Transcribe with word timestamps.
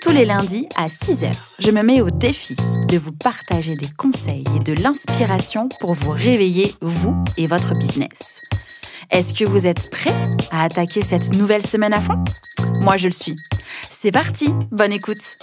Tous 0.00 0.12
les 0.12 0.24
lundis 0.24 0.66
à 0.76 0.88
6h, 0.88 1.30
je 1.58 1.70
me 1.70 1.82
mets 1.82 2.00
au 2.00 2.08
défi 2.08 2.56
de 2.88 2.96
vous 2.96 3.12
partager 3.12 3.76
des 3.76 3.90
conseils 3.98 4.44
et 4.56 4.60
de 4.60 4.72
l'inspiration 4.72 5.68
pour 5.78 5.92
vous 5.92 6.10
réveiller, 6.10 6.74
vous 6.80 7.22
et 7.36 7.46
votre 7.46 7.74
business. 7.74 8.40
Est-ce 9.10 9.34
que 9.34 9.44
vous 9.44 9.66
êtes 9.66 9.90
prêts 9.90 10.14
à 10.50 10.64
attaquer 10.64 11.02
cette 11.02 11.34
nouvelle 11.34 11.66
semaine 11.66 11.92
à 11.92 12.00
fond? 12.00 12.24
Moi, 12.80 12.96
je 12.96 13.08
le 13.08 13.12
suis. 13.12 13.36
C'est 13.90 14.10
parti, 14.10 14.48
bonne 14.70 14.92
écoute 14.92 15.36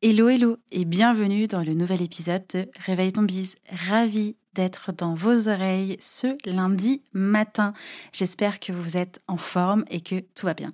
Hello, 0.00 0.28
hello 0.28 0.58
et 0.70 0.84
bienvenue 0.84 1.48
dans 1.48 1.64
le 1.64 1.74
nouvel 1.74 2.02
épisode 2.02 2.44
de 2.54 2.68
Réveille 2.86 3.12
ton 3.12 3.22
bise. 3.22 3.56
Ravi 3.88 4.36
d'être 4.54 4.92
dans 4.92 5.14
vos 5.14 5.48
oreilles 5.48 5.96
ce 5.98 6.36
lundi 6.48 7.02
matin. 7.12 7.72
J'espère 8.12 8.60
que 8.60 8.70
vous 8.70 8.96
êtes 8.96 9.18
en 9.26 9.38
forme 9.38 9.84
et 9.90 10.02
que 10.02 10.20
tout 10.36 10.46
va 10.46 10.54
bien. 10.54 10.72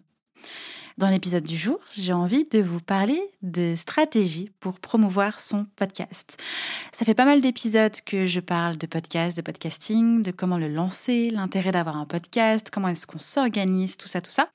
Dans 0.98 1.08
l'épisode 1.08 1.44
du 1.44 1.56
jour, 1.56 1.78
j'ai 1.96 2.12
envie 2.12 2.44
de 2.44 2.58
vous 2.58 2.80
parler 2.80 3.20
de 3.42 3.74
stratégie 3.76 4.50
pour 4.60 4.80
promouvoir 4.80 5.38
son 5.38 5.64
podcast. 5.76 6.36
Ça 6.92 7.04
fait 7.04 7.14
pas 7.14 7.24
mal 7.24 7.40
d'épisodes 7.40 7.94
que 8.04 8.26
je 8.26 8.40
parle 8.40 8.76
de 8.76 8.86
podcast, 8.86 9.36
de 9.36 9.42
podcasting, 9.42 10.22
de 10.22 10.30
comment 10.30 10.58
le 10.58 10.68
lancer, 10.68 11.30
l'intérêt 11.30 11.70
d'avoir 11.70 11.96
un 11.96 12.06
podcast, 12.06 12.70
comment 12.70 12.88
est-ce 12.88 13.06
qu'on 13.06 13.18
s'organise, 13.18 13.96
tout 13.96 14.08
ça, 14.08 14.20
tout 14.20 14.32
ça. 14.32 14.48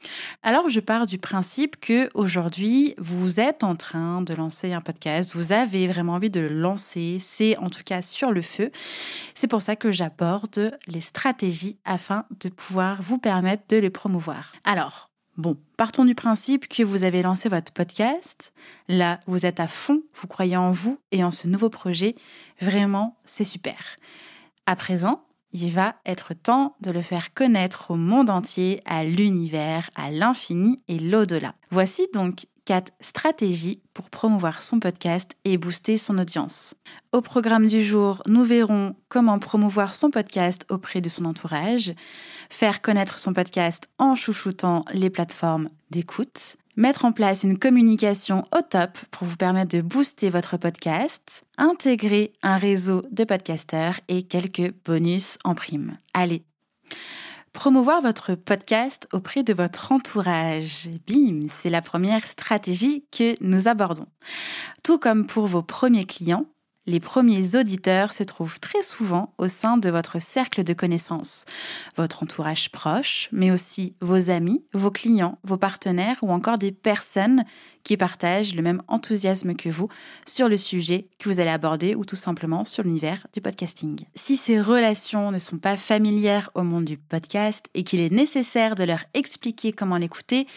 Alors 0.44 0.68
je 0.68 0.82
pars 0.82 1.06
du 1.06 1.18
principe 1.18 1.80
que 1.80 2.10
aujourd'hui, 2.14 2.96
vous 2.98 3.40
êtes 3.40 3.64
en 3.64 3.76
train 3.76 4.22
de 4.22 4.34
lancer 4.34 4.74
un 4.74 4.82
podcast, 4.82 5.34
vous 5.36 5.54
avez 5.54 5.88
vraiment 5.88 6.14
envie 6.14 6.30
de 6.30 6.42
le 6.42 6.50
lancer, 6.50 7.18
c'est 7.20 7.58
en 7.58 7.70
tout 7.70 7.84
cas 7.84 8.02
sur 8.02 8.32
le 8.32 8.42
feu. 8.42 8.72
C'est 9.34 9.48
pour 9.48 9.62
ça 9.62 9.76
que 9.76 9.92
j'aborde 9.92 10.78
les 10.88 11.02
stratégies 11.02 11.80
afin 11.86 12.26
de 12.42 12.50
pouvoir 12.50 13.02
vous 13.02 13.18
permettre 13.18 13.64
de 13.70 13.78
les 13.78 13.90
promouvoir. 13.90 14.54
Alors, 14.66 15.10
Bon, 15.38 15.58
partons 15.76 16.06
du 16.06 16.16
principe 16.16 16.70
que 16.70 16.82
vous 16.82 17.04
avez 17.04 17.22
lancé 17.22 17.50
votre 17.50 17.74
podcast. 17.74 18.54
Là, 18.88 19.20
vous 19.28 19.46
êtes 19.46 19.60
à 19.60 19.68
fond, 19.68 20.02
vous 20.14 20.28
croyez 20.28 20.56
en 20.56 20.72
vous 20.72 20.98
et 21.12 21.26
en 21.26 21.32
ce 21.32 21.50
nouveau 21.50 21.70
projet. 21.70 22.16
Vraiment, 22.62 23.18
c'est 23.26 23.44
super. 23.44 23.98
À 24.66 24.78
présent, 24.78 25.26
il 25.52 25.72
va 25.72 25.96
être 26.06 26.34
temps 26.34 26.78
de 26.80 26.90
le 26.90 27.02
faire 27.02 27.34
connaître 27.34 27.92
au 27.92 27.96
monde 27.96 28.30
entier, 28.30 28.82
à 28.86 29.04
l'univers, 29.04 29.90
à 29.96 30.10
l'infini 30.10 30.82
et 30.88 31.00
l'au-delà. 31.00 31.54
Voici 31.70 32.08
donc 32.14 32.46
quatre 32.66 32.92
stratégies 33.00 33.82
pour 33.94 34.10
promouvoir 34.10 34.62
son 34.62 34.80
podcast 34.80 35.32
et 35.46 35.58
booster 35.58 35.98
son 35.98 36.18
audience. 36.18 36.74
Au 37.14 37.22
programme 37.22 37.68
du 37.68 37.86
jour, 37.86 38.22
nous 38.28 38.44
verrons 38.44 38.96
comment 39.08 39.40
promouvoir 39.40 39.94
son 39.94 40.10
podcast 40.10 40.66
auprès 40.70 41.00
de 41.00 41.10
son 41.10 41.26
entourage, 41.26 41.94
faire 42.50 42.82
connaître 42.82 43.20
son 43.20 43.34
podcast 43.34 43.88
en 44.00 44.16
chouchoutant 44.16 44.84
les 44.94 45.10
plateformes 45.10 45.70
d'écoute, 45.92 46.58
mettre 46.76 47.06
en 47.06 47.12
place 47.12 47.44
une 47.44 47.58
communication 47.58 48.44
au 48.56 48.62
top 48.62 48.98
pour 49.12 49.28
vous 49.28 49.38
permettre 49.38 49.78
de 49.78 49.82
booster 49.82 50.30
votre 50.30 50.58
podcast, 50.58 51.46
intégrer 51.58 52.34
un 52.42 52.58
réseau 52.58 53.04
de 53.12 53.24
podcasteurs 53.24 54.00
et 54.08 54.24
quelques 54.24 54.74
bonus 54.84 55.38
en 55.44 55.56
prime. 55.56 55.98
Allez, 56.14 56.44
Promouvoir 57.56 58.02
votre 58.02 58.36
podcast 58.36 59.08
auprès 59.14 59.42
de 59.42 59.54
votre 59.54 59.94
entourage. 59.94 60.90
Bim, 61.08 61.48
c'est 61.48 61.70
la 61.70 61.82
première 61.82 62.26
stratégie 62.26 63.06
que 63.12 63.42
nous 63.42 63.70
abordons. 63.70 64.08
Tout 64.84 65.00
comme 65.00 65.26
pour 65.26 65.48
vos 65.48 65.64
premiers 65.64 66.06
clients, 66.06 66.46
les 66.88 67.00
premiers 67.00 67.56
auditeurs 67.56 68.14
se 68.14 68.24
trouvent 68.24 68.60
très 68.60 68.84
souvent 68.84 69.34
au 69.38 69.48
sein 69.48 69.78
de 69.78 69.90
votre 69.90 70.22
cercle 70.22 70.64
de 70.64 70.74
connaissances, 70.74 71.46
votre 71.96 72.24
entourage 72.24 72.72
proche, 72.72 73.30
mais 73.32 73.52
aussi 73.52 73.96
vos 74.02 74.30
amis, 74.30 74.64
vos 74.74 74.92
clients, 74.92 75.40
vos 75.44 75.58
partenaires 75.58 76.18
ou 76.22 76.32
encore 76.32 76.58
des 76.58 76.72
personnes 76.72 77.44
qui 77.84 77.98
partagent 77.98 78.56
le 78.56 78.62
même 78.64 78.82
enthousiasme 78.88 79.54
que 79.54 79.70
vous 79.70 79.88
sur 80.26 80.50
le 80.50 80.58
sujet 80.58 81.08
que 81.20 81.30
vous 81.30 81.40
allez 81.40 81.52
aborder 81.52 81.96
ou 81.96 82.04
tout 82.04 82.16
simplement 82.16 82.66
sur 82.66 82.84
l'univers 82.84 83.28
du 83.34 83.42
podcasting. 83.42 84.06
Si 84.16 84.38
ces 84.38 84.60
relations 84.60 85.32
ne 85.32 85.40
sont 85.40 85.60
pas 85.60 85.78
familières 85.78 86.50
au 86.56 86.64
monde 86.64 86.86
du 86.86 86.98
podcast 86.98 87.66
et 87.76 87.84
qu'il 87.84 88.02
est 88.02 88.12
nécessaire 88.12 88.76
de 88.76 88.84
leur 88.84 89.06
expliquer 89.14 89.72
comment 89.72 89.98
l'écouter, 89.98 90.48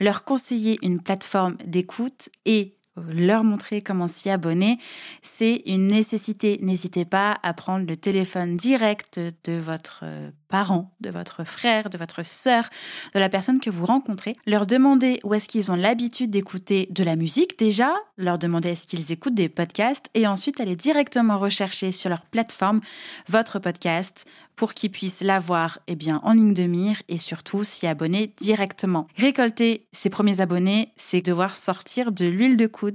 leur 0.00 0.24
conseiller 0.24 0.78
une 0.82 1.02
plateforme 1.02 1.56
d'écoute 1.66 2.28
et 2.44 2.75
leur 3.08 3.44
montrer 3.44 3.82
comment 3.82 4.08
s'y 4.08 4.30
abonner, 4.30 4.78
c'est 5.22 5.62
une 5.66 5.88
nécessité. 5.88 6.58
N'hésitez 6.62 7.04
pas 7.04 7.38
à 7.42 7.54
prendre 7.54 7.86
le 7.86 7.96
téléphone 7.96 8.56
direct 8.56 9.20
de 9.44 9.52
votre 9.58 10.00
euh, 10.02 10.30
parent, 10.48 10.92
de 11.00 11.10
votre 11.10 11.44
frère, 11.44 11.90
de 11.90 11.98
votre 11.98 12.24
sœur, 12.24 12.68
de 13.14 13.20
la 13.20 13.28
personne 13.28 13.60
que 13.60 13.70
vous 13.70 13.86
rencontrez, 13.86 14.36
leur 14.46 14.66
demander 14.66 15.20
où 15.24 15.34
est-ce 15.34 15.48
qu'ils 15.48 15.70
ont 15.70 15.76
l'habitude 15.76 16.30
d'écouter 16.30 16.88
de 16.90 17.04
la 17.04 17.16
musique 17.16 17.58
déjà, 17.58 17.92
leur 18.16 18.38
demander 18.38 18.70
est-ce 18.70 18.86
qu'ils 18.86 19.12
écoutent 19.12 19.34
des 19.34 19.48
podcasts 19.48 20.06
et 20.14 20.26
ensuite 20.26 20.60
aller 20.60 20.76
directement 20.76 21.38
rechercher 21.38 21.92
sur 21.92 22.10
leur 22.10 22.24
plateforme 22.26 22.80
votre 23.28 23.58
podcast 23.58 24.24
pour 24.56 24.72
qu'ils 24.72 24.90
puissent 24.90 25.20
l'avoir 25.20 25.78
eh 25.86 25.94
bien 25.94 26.20
en 26.24 26.32
ligne 26.32 26.54
de 26.54 26.62
mire 26.62 27.02
et 27.08 27.18
surtout 27.18 27.62
s'y 27.62 27.86
abonner 27.86 28.32
directement. 28.38 29.06
Récolter 29.16 29.86
ses 29.92 30.08
premiers 30.08 30.40
abonnés, 30.40 30.92
c'est 30.96 31.20
devoir 31.20 31.54
sortir 31.54 32.10
de 32.10 32.24
l'huile 32.26 32.56
de 32.56 32.66
coude. 32.66 32.85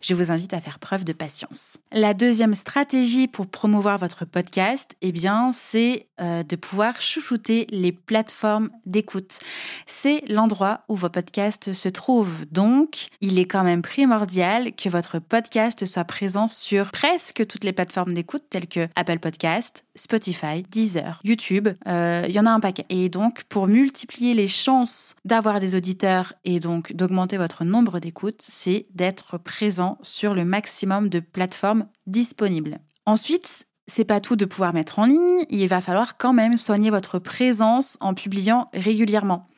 Je 0.00 0.14
vous 0.14 0.30
invite 0.30 0.52
à 0.54 0.60
faire 0.60 0.78
preuve 0.78 1.04
de 1.04 1.12
patience. 1.12 1.78
La 1.92 2.14
deuxième 2.14 2.54
stratégie 2.54 3.28
pour 3.28 3.46
promouvoir 3.46 3.98
votre 3.98 4.24
podcast, 4.24 4.94
eh 5.02 5.12
bien, 5.12 5.50
c'est 5.52 6.06
euh, 6.20 6.42
de 6.42 6.56
pouvoir 6.56 7.00
chouchouter 7.00 7.66
les 7.70 7.92
plateformes 7.92 8.70
d'écoute. 8.86 9.38
C'est 9.86 10.22
l'endroit 10.28 10.80
où 10.88 10.96
vos 10.96 11.10
podcasts 11.10 11.72
se 11.72 11.88
trouvent. 11.88 12.46
Donc, 12.50 13.08
il 13.20 13.38
est 13.38 13.44
quand 13.44 13.64
même 13.64 13.82
primordial 13.82 14.74
que 14.74 14.88
votre 14.88 15.18
podcast 15.18 15.84
soit 15.84 16.04
présent 16.04 16.48
sur 16.48 16.90
presque 16.90 17.46
toutes 17.46 17.64
les 17.64 17.72
plateformes 17.72 18.14
d'écoute 18.14 18.44
telles 18.50 18.68
que 18.68 18.88
Apple 18.96 19.18
Podcast, 19.18 19.84
Spotify, 19.94 20.62
Deezer, 20.70 21.20
YouTube. 21.24 21.68
Euh, 21.86 22.24
il 22.28 22.34
y 22.34 22.40
en 22.40 22.46
a 22.46 22.50
un 22.50 22.60
paquet. 22.60 22.86
Et 22.88 23.08
donc, 23.08 23.44
pour 23.44 23.66
multiplier 23.66 24.34
les 24.34 24.48
chances 24.48 25.16
d'avoir 25.24 25.60
des 25.60 25.74
auditeurs 25.74 26.32
et 26.44 26.60
donc 26.60 26.92
d'augmenter 26.92 27.36
votre 27.36 27.64
nombre 27.64 27.98
d'écoutes, 27.98 28.40
c'est 28.40 28.86
d'être 28.94 29.35
présent 29.38 29.98
sur 30.02 30.34
le 30.34 30.44
maximum 30.44 31.08
de 31.08 31.20
plateformes 31.20 31.86
disponibles. 32.06 32.78
Ensuite, 33.04 33.66
c'est 33.86 34.04
pas 34.04 34.20
tout 34.20 34.36
de 34.36 34.44
pouvoir 34.44 34.74
mettre 34.74 34.98
en 34.98 35.06
ligne, 35.06 35.44
il 35.48 35.68
va 35.68 35.80
falloir 35.80 36.16
quand 36.16 36.32
même 36.32 36.56
soigner 36.56 36.90
votre 36.90 37.18
présence 37.18 37.96
en 38.00 38.14
publiant 38.14 38.68
régulièrement. 38.74 39.48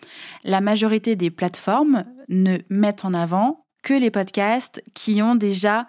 La 0.45 0.61
majorité 0.61 1.17
des 1.17 1.31
plateformes 1.31 2.05
ne 2.29 2.59
mettent 2.69 3.05
en 3.05 3.15
avant 3.15 3.65
que 3.83 3.95
les 3.95 4.11
podcasts 4.11 4.83
qui 4.95 5.23
ont 5.23 5.35
déjà 5.35 5.87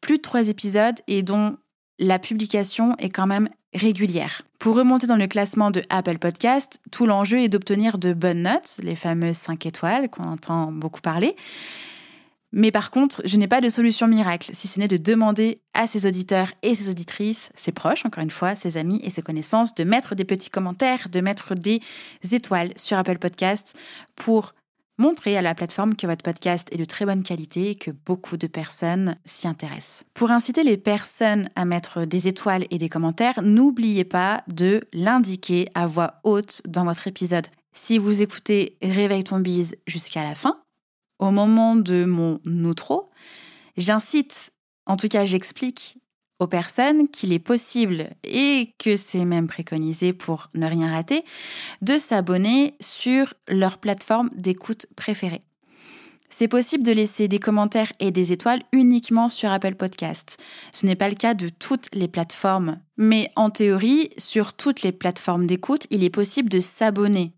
plus 0.00 0.18
de 0.18 0.22
trois 0.22 0.48
épisodes 0.48 0.98
et 1.06 1.22
dont 1.22 1.56
la 1.98 2.18
publication 2.18 2.94
est 2.98 3.08
quand 3.08 3.26
même 3.26 3.48
régulière. 3.74 4.42
Pour 4.58 4.76
remonter 4.76 5.06
dans 5.06 5.16
le 5.16 5.26
classement 5.26 5.70
de 5.70 5.82
Apple 5.88 6.18
Podcast, 6.18 6.80
tout 6.90 7.06
l'enjeu 7.06 7.40
est 7.40 7.48
d'obtenir 7.48 7.98
de 7.98 8.12
bonnes 8.12 8.42
notes, 8.42 8.78
les 8.82 8.96
fameuses 8.96 9.36
5 9.36 9.66
étoiles 9.66 10.08
qu'on 10.08 10.24
entend 10.24 10.72
beaucoup 10.72 11.00
parler. 11.00 11.36
Mais 12.52 12.70
par 12.70 12.90
contre, 12.90 13.20
je 13.24 13.36
n'ai 13.36 13.48
pas 13.48 13.60
de 13.60 13.68
solution 13.68 14.06
miracle, 14.06 14.50
si 14.54 14.68
ce 14.68 14.80
n'est 14.80 14.88
de 14.88 14.96
demander 14.96 15.60
à 15.74 15.86
ses 15.86 16.06
auditeurs 16.06 16.52
et 16.62 16.74
ses 16.74 16.88
auditrices, 16.88 17.50
ses 17.54 17.72
proches, 17.72 18.06
encore 18.06 18.22
une 18.22 18.30
fois, 18.30 18.56
ses 18.56 18.76
amis 18.76 19.00
et 19.04 19.10
ses 19.10 19.22
connaissances, 19.22 19.74
de 19.74 19.84
mettre 19.84 20.14
des 20.14 20.24
petits 20.24 20.50
commentaires, 20.50 21.08
de 21.10 21.20
mettre 21.20 21.54
des 21.54 21.80
étoiles 22.32 22.72
sur 22.76 22.96
Apple 22.96 23.18
Podcast 23.18 23.74
pour 24.16 24.54
montrer 24.98 25.36
à 25.36 25.42
la 25.42 25.54
plateforme 25.54 25.94
que 25.94 26.06
votre 26.06 26.22
podcast 26.22 26.68
est 26.72 26.76
de 26.76 26.84
très 26.84 27.04
bonne 27.04 27.22
qualité 27.22 27.70
et 27.70 27.74
que 27.76 27.90
beaucoup 27.90 28.36
de 28.36 28.46
personnes 28.46 29.16
s'y 29.24 29.46
intéressent. 29.46 30.04
Pour 30.14 30.30
inciter 30.30 30.64
les 30.64 30.76
personnes 30.76 31.48
à 31.54 31.64
mettre 31.64 32.04
des 32.04 32.28
étoiles 32.28 32.66
et 32.70 32.78
des 32.78 32.88
commentaires, 32.88 33.40
n'oubliez 33.42 34.04
pas 34.04 34.42
de 34.48 34.80
l'indiquer 34.92 35.68
à 35.74 35.86
voix 35.86 36.14
haute 36.24 36.62
dans 36.66 36.84
votre 36.84 37.06
épisode. 37.06 37.46
Si 37.72 37.98
vous 37.98 38.22
écoutez 38.22 38.76
Réveille 38.82 39.24
ton 39.24 39.38
bise 39.38 39.76
jusqu'à 39.86 40.24
la 40.24 40.34
fin, 40.34 40.58
au 41.18 41.30
moment 41.30 41.76
de 41.76 42.04
mon 42.04 42.40
outro, 42.64 43.10
j'incite, 43.76 44.50
en 44.86 44.96
tout 44.96 45.08
cas 45.08 45.24
j'explique 45.24 45.98
aux 46.38 46.46
personnes 46.46 47.08
qu'il 47.08 47.32
est 47.32 47.38
possible 47.38 48.10
et 48.24 48.74
que 48.78 48.96
c'est 48.96 49.24
même 49.24 49.48
préconisé 49.48 50.12
pour 50.12 50.50
ne 50.54 50.66
rien 50.66 50.90
rater, 50.92 51.24
de 51.82 51.98
s'abonner 51.98 52.74
sur 52.80 53.34
leur 53.48 53.78
plateforme 53.78 54.30
d'écoute 54.34 54.86
préférée. 54.96 55.42
C'est 56.30 56.48
possible 56.48 56.84
de 56.84 56.92
laisser 56.92 57.26
des 57.26 57.38
commentaires 57.38 57.92
et 58.00 58.10
des 58.10 58.32
étoiles 58.32 58.60
uniquement 58.72 59.30
sur 59.30 59.50
Apple 59.50 59.74
Podcast. 59.74 60.36
Ce 60.72 60.84
n'est 60.84 60.94
pas 60.94 61.08
le 61.08 61.14
cas 61.14 61.34
de 61.34 61.48
toutes 61.48 61.88
les 61.94 62.06
plateformes. 62.06 62.78
Mais 62.98 63.30
en 63.34 63.48
théorie, 63.48 64.10
sur 64.18 64.52
toutes 64.52 64.82
les 64.82 64.92
plateformes 64.92 65.46
d'écoute, 65.46 65.86
il 65.90 66.04
est 66.04 66.10
possible 66.10 66.50
de 66.50 66.60
s'abonner 66.60 67.32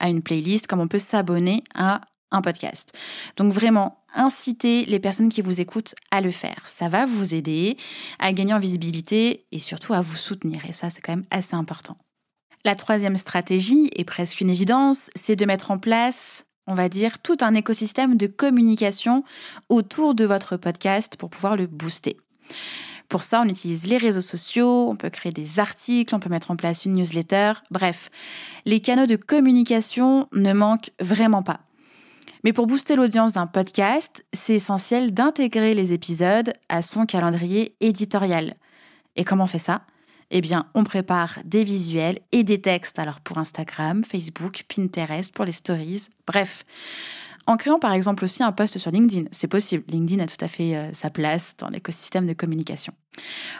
à 0.00 0.08
une 0.08 0.22
playlist 0.22 0.66
comme 0.66 0.80
on 0.80 0.88
peut 0.88 0.98
s'abonner 0.98 1.62
à 1.76 2.00
un 2.32 2.42
podcast. 2.42 2.92
Donc 3.36 3.52
vraiment, 3.52 4.02
incitez 4.14 4.84
les 4.86 4.98
personnes 4.98 5.28
qui 5.28 5.42
vous 5.42 5.60
écoutent 5.60 5.94
à 6.10 6.20
le 6.20 6.30
faire. 6.30 6.66
Ça 6.66 6.88
va 6.88 7.06
vous 7.06 7.34
aider 7.34 7.76
à 8.18 8.32
gagner 8.32 8.54
en 8.54 8.58
visibilité 8.58 9.46
et 9.52 9.58
surtout 9.58 9.94
à 9.94 10.00
vous 10.00 10.16
soutenir. 10.16 10.64
Et 10.66 10.72
ça, 10.72 10.90
c'est 10.90 11.00
quand 11.00 11.12
même 11.12 11.26
assez 11.30 11.54
important. 11.54 11.96
La 12.64 12.76
troisième 12.76 13.16
stratégie, 13.16 13.90
et 13.96 14.04
presque 14.04 14.40
une 14.40 14.50
évidence, 14.50 15.10
c'est 15.16 15.36
de 15.36 15.44
mettre 15.44 15.70
en 15.70 15.78
place 15.78 16.44
on 16.66 16.74
va 16.74 16.88
dire, 16.88 17.20
tout 17.20 17.36
un 17.40 17.54
écosystème 17.54 18.16
de 18.16 18.26
communication 18.26 19.24
autour 19.68 20.14
de 20.14 20.24
votre 20.24 20.56
podcast 20.56 21.16
pour 21.16 21.30
pouvoir 21.30 21.56
le 21.56 21.66
booster. 21.66 22.16
Pour 23.08 23.24
ça, 23.24 23.42
on 23.44 23.48
utilise 23.48 23.86
les 23.86 23.98
réseaux 23.98 24.22
sociaux, 24.22 24.88
on 24.88 24.96
peut 24.96 25.10
créer 25.10 25.32
des 25.32 25.58
articles, 25.58 26.14
on 26.14 26.20
peut 26.20 26.30
mettre 26.30 26.50
en 26.50 26.56
place 26.56 26.86
une 26.86 26.94
newsletter, 26.94 27.52
bref, 27.70 28.10
les 28.64 28.80
canaux 28.80 29.06
de 29.06 29.16
communication 29.16 30.28
ne 30.32 30.52
manquent 30.52 30.92
vraiment 31.00 31.42
pas. 31.42 31.60
Mais 32.44 32.52
pour 32.52 32.66
booster 32.66 32.96
l'audience 32.96 33.34
d'un 33.34 33.46
podcast, 33.46 34.24
c'est 34.32 34.54
essentiel 34.54 35.14
d'intégrer 35.14 35.74
les 35.74 35.92
épisodes 35.92 36.52
à 36.68 36.82
son 36.82 37.06
calendrier 37.06 37.76
éditorial. 37.80 38.54
Et 39.14 39.24
comment 39.24 39.44
on 39.44 39.48
fait 39.48 39.58
ça? 39.58 39.82
Eh 40.30 40.40
bien, 40.40 40.66
on 40.74 40.82
prépare 40.82 41.38
des 41.44 41.62
visuels 41.62 42.18
et 42.32 42.42
des 42.42 42.60
textes, 42.60 42.98
alors 42.98 43.20
pour 43.20 43.38
Instagram, 43.38 44.02
Facebook, 44.02 44.64
Pinterest, 44.66 45.32
pour 45.32 45.44
les 45.44 45.52
stories, 45.52 46.08
bref. 46.26 46.64
En 47.46 47.56
créant 47.56 47.78
par 47.78 47.92
exemple 47.92 48.24
aussi 48.24 48.42
un 48.42 48.52
post 48.52 48.78
sur 48.78 48.90
LinkedIn, 48.90 49.28
c'est 49.30 49.48
possible. 49.48 49.84
LinkedIn 49.88 50.22
a 50.22 50.26
tout 50.26 50.42
à 50.42 50.48
fait 50.48 50.74
euh, 50.74 50.92
sa 50.92 51.10
place 51.10 51.54
dans 51.58 51.68
l'écosystème 51.68 52.26
de 52.26 52.32
communication. 52.32 52.94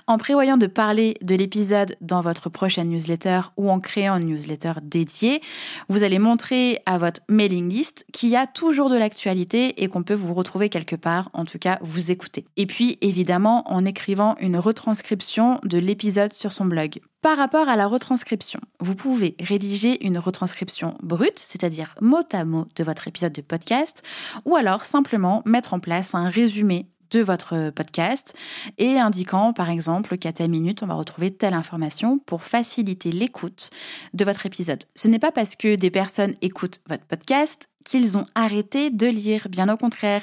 En 0.07 0.19
prévoyant 0.19 0.57
de 0.57 0.67
parler 0.67 1.15
de 1.23 1.35
l'épisode 1.35 1.97
dans 2.01 2.21
votre 2.21 2.49
prochaine 2.49 2.89
newsletter 2.89 3.41
ou 3.57 3.71
en 3.71 3.81
créant 3.81 4.17
une 4.17 4.27
newsletter 4.27 4.73
dédiée, 4.83 5.41
vous 5.89 6.03
allez 6.03 6.19
montrer 6.19 6.79
à 6.87 6.99
votre 6.99 7.21
mailing 7.29 7.69
list 7.69 8.05
qu'il 8.13 8.31
y 8.31 8.37
a 8.37 8.47
toujours 8.47 8.91
de 8.91 8.97
l'actualité 8.97 9.83
et 9.83 9.89
qu'on 9.89 10.03
peut 10.03 10.15
vous 10.15 10.35
retrouver 10.35 10.69
quelque 10.69 10.97
part, 10.97 11.31
en 11.33 11.45
tout 11.45 11.59
cas 11.59 11.79
vous 11.83 12.11
écouter. 12.11 12.47
Et 12.57 12.67
puis 12.67 12.99
évidemment 13.01 13.71
en 13.73 13.85
écrivant 13.85 14.37
une 14.41 14.57
retranscription 14.57 15.61
de 15.65 15.79
l'épisode 15.79 16.33
sur 16.33 16.53
son 16.53 16.65
blog. 16.65 17.01
Par 17.21 17.37
rapport 17.37 17.69
à 17.69 17.77
la 17.77 17.87
retranscription, 17.87 18.59
vous 18.81 18.97
pouvez 18.97 19.37
rédiger 19.39 20.05
une 20.05 20.19
retranscription 20.19 20.97
brute, 21.03 21.39
c'est-à-dire 21.39 21.95
mot 22.01 22.25
à 22.33 22.45
mot 22.45 22.67
de 22.75 22.83
votre 22.83 23.07
épisode 23.07 23.33
de 23.33 23.43
podcast, 23.43 24.03
ou 24.45 24.57
alors 24.57 24.85
simplement 24.85 25.43
mettre 25.47 25.73
en 25.73 25.79
place 25.79 26.17
un 26.17 26.29
résumé 26.29 26.87
de 27.13 27.21
votre 27.21 27.71
podcast 27.71 28.35
et 28.79 28.99
indiquant 28.99 29.53
par 29.53 29.71
exemple 29.71 30.17
qu'à 30.19 30.33
telle 30.33 30.51
minute 30.51 30.83
on 30.83 30.87
va 30.87 30.95
retrouver 30.95 31.31
telle 31.31 31.55
information 31.55 32.19
pour 32.19 32.43
faciliter 32.43 33.13
l'écoute 33.13 33.71
de 34.15 34.25
votre 34.25 34.47
épisode. 34.47 34.83
Ce 34.97 35.09
n'est 35.09 35.19
pas 35.19 35.33
parce 35.33 35.55
que 35.57 35.77
des 35.77 35.91
personnes 35.91 36.35
écoutent 36.41 36.81
votre 36.89 37.05
podcast 37.05 37.69
qu'ils 37.85 38.17
ont 38.17 38.27
arrêté 38.35 38.91
de 38.91 39.07
lire. 39.07 39.49
Bien 39.51 39.69
au 39.69 39.77
contraire, 39.77 40.23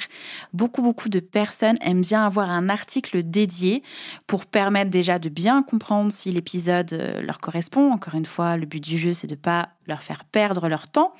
beaucoup 0.53 0.81
beaucoup 0.81 1.09
de 1.09 1.19
personnes 1.19 1.77
aiment 1.81 2.01
bien 2.01 2.25
avoir 2.25 2.49
un 2.49 2.69
article 2.69 3.23
dédié 3.23 3.83
pour 4.27 4.45
permettre 4.45 4.89
déjà 4.89 5.19
de 5.19 5.29
bien 5.29 5.61
comprendre 5.61 6.11
si 6.11 6.31
l'épisode 6.31 6.93
euh, 6.93 7.21
leur 7.21 7.37
correspond. 7.39 7.91
Encore 7.91 8.15
une 8.15 8.25
fois, 8.25 8.57
le 8.57 8.65
but 8.65 8.83
du 8.83 8.97
jeu 8.97 9.13
c'est 9.13 9.27
de 9.27 9.35
pas 9.35 9.69
leur 9.87 10.03
faire 10.03 10.25
perdre 10.25 10.67
leur 10.67 10.89
temps 10.89 11.13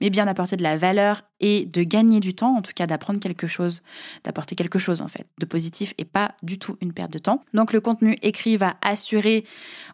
mais 0.00 0.10
bien 0.10 0.26
d'apporter 0.26 0.56
de 0.56 0.62
la 0.62 0.76
valeur 0.76 1.22
et 1.40 1.66
de 1.66 1.82
gagner 1.82 2.20
du 2.20 2.34
temps, 2.34 2.56
en 2.56 2.62
tout 2.62 2.72
cas 2.74 2.86
d'apprendre 2.86 3.20
quelque 3.20 3.46
chose, 3.46 3.82
d'apporter 4.24 4.54
quelque 4.54 4.78
chose 4.78 5.00
en 5.00 5.08
fait, 5.08 5.26
de 5.38 5.46
positif 5.46 5.94
et 5.98 6.04
pas 6.04 6.32
du 6.42 6.58
tout 6.58 6.76
une 6.80 6.92
perte 6.92 7.12
de 7.12 7.18
temps. 7.18 7.40
Donc 7.52 7.72
le 7.72 7.80
contenu 7.80 8.16
écrit 8.22 8.56
va 8.56 8.74
assurer 8.82 9.44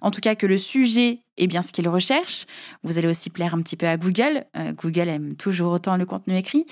en 0.00 0.10
tout 0.10 0.20
cas 0.20 0.34
que 0.34 0.46
le 0.46 0.58
sujet 0.58 1.20
est 1.36 1.46
bien 1.46 1.62
ce 1.62 1.72
qu'il 1.72 1.88
recherche. 1.88 2.46
Vous 2.82 2.98
allez 2.98 3.08
aussi 3.08 3.30
plaire 3.30 3.54
un 3.54 3.62
petit 3.62 3.76
peu 3.76 3.86
à 3.86 3.96
Google. 3.96 4.44
Euh, 4.56 4.72
Google 4.72 5.08
aime 5.08 5.36
toujours 5.36 5.72
autant 5.72 5.96
le 5.96 6.06
contenu 6.06 6.36
écrit. 6.36 6.66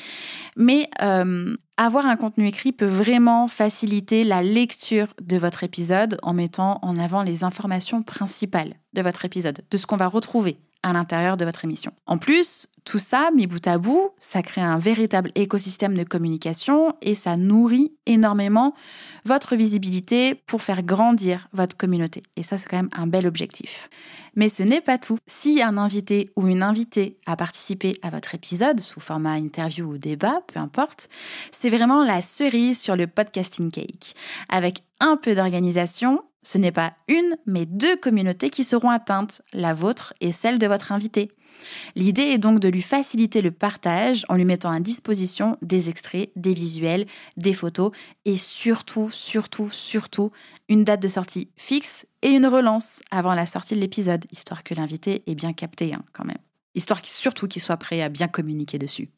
Mais 0.56 0.88
euh, 1.02 1.56
avoir 1.76 2.06
un 2.06 2.16
contenu 2.16 2.46
écrit 2.46 2.72
peut 2.72 2.86
vraiment 2.86 3.48
faciliter 3.48 4.24
la 4.24 4.42
lecture 4.42 5.08
de 5.20 5.36
votre 5.36 5.64
épisode 5.64 6.18
en 6.22 6.34
mettant 6.34 6.78
en 6.82 6.98
avant 6.98 7.22
les 7.22 7.44
informations 7.44 8.02
principales 8.02 8.74
de 8.92 9.02
votre 9.02 9.24
épisode, 9.24 9.60
de 9.70 9.76
ce 9.76 9.86
qu'on 9.86 9.96
va 9.96 10.06
retrouver 10.06 10.58
à 10.82 10.92
l'intérieur 10.92 11.36
de 11.36 11.44
votre 11.44 11.64
émission. 11.64 11.92
En 12.06 12.18
plus, 12.18 12.68
tout 12.88 12.98
ça, 12.98 13.28
mis 13.34 13.46
bout 13.46 13.66
à 13.66 13.76
bout, 13.76 14.12
ça 14.18 14.40
crée 14.40 14.62
un 14.62 14.78
véritable 14.78 15.30
écosystème 15.34 15.94
de 15.94 16.04
communication 16.04 16.94
et 17.02 17.14
ça 17.14 17.36
nourrit 17.36 17.92
énormément 18.06 18.72
votre 19.26 19.56
visibilité 19.56 20.34
pour 20.34 20.62
faire 20.62 20.82
grandir 20.82 21.48
votre 21.52 21.76
communauté. 21.76 22.22
Et 22.36 22.42
ça, 22.42 22.56
c'est 22.56 22.66
quand 22.66 22.78
même 22.78 22.88
un 22.96 23.06
bel 23.06 23.26
objectif. 23.26 23.90
Mais 24.36 24.48
ce 24.48 24.62
n'est 24.62 24.80
pas 24.80 24.96
tout. 24.96 25.18
Si 25.26 25.60
un 25.60 25.76
invité 25.76 26.30
ou 26.34 26.48
une 26.48 26.62
invitée 26.62 27.18
a 27.26 27.36
participé 27.36 27.98
à 28.00 28.08
votre 28.08 28.34
épisode 28.34 28.80
sous 28.80 29.00
format 29.00 29.32
interview 29.32 29.84
ou 29.84 29.98
débat, 29.98 30.40
peu 30.46 30.58
importe, 30.58 31.10
c'est 31.52 31.68
vraiment 31.68 32.02
la 32.02 32.22
cerise 32.22 32.80
sur 32.80 32.96
le 32.96 33.06
podcasting 33.06 33.70
cake. 33.70 34.14
Avec 34.48 34.82
un 34.98 35.18
peu 35.18 35.34
d'organisation, 35.34 36.22
ce 36.42 36.56
n'est 36.56 36.72
pas 36.72 36.94
une, 37.08 37.36
mais 37.44 37.66
deux 37.66 37.96
communautés 37.96 38.48
qui 38.48 38.64
seront 38.64 38.88
atteintes, 38.88 39.42
la 39.52 39.74
vôtre 39.74 40.14
et 40.22 40.32
celle 40.32 40.58
de 40.58 40.66
votre 40.66 40.92
invité. 40.92 41.30
L'idée 41.94 42.22
est 42.22 42.38
donc 42.38 42.60
de 42.60 42.68
lui 42.68 42.82
faciliter 42.82 43.42
le 43.42 43.50
partage 43.50 44.24
en 44.28 44.34
lui 44.34 44.44
mettant 44.44 44.70
à 44.70 44.80
disposition 44.80 45.56
des 45.62 45.88
extraits, 45.88 46.30
des 46.36 46.54
visuels, 46.54 47.06
des 47.36 47.52
photos 47.52 47.92
et 48.24 48.36
surtout, 48.36 49.10
surtout, 49.10 49.70
surtout 49.70 50.30
une 50.68 50.84
date 50.84 51.02
de 51.02 51.08
sortie 51.08 51.48
fixe 51.56 52.06
et 52.22 52.30
une 52.30 52.46
relance 52.46 53.00
avant 53.10 53.34
la 53.34 53.46
sortie 53.46 53.74
de 53.74 53.80
l'épisode, 53.80 54.24
histoire 54.30 54.62
que 54.62 54.74
l'invité 54.74 55.22
ait 55.26 55.34
bien 55.34 55.52
capté 55.52 55.94
hein, 55.94 56.02
quand 56.12 56.24
même. 56.24 56.38
Histoire 56.74 57.00
surtout 57.04 57.48
qu'il 57.48 57.62
soit 57.62 57.76
prêt 57.76 58.02
à 58.02 58.08
bien 58.08 58.28
communiquer 58.28 58.78
dessus. 58.78 59.08